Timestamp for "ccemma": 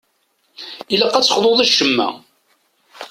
1.69-2.07